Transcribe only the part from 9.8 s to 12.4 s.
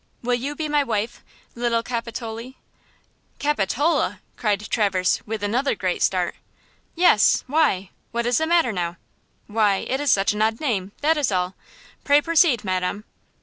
it is such an odd name, that is all! Pray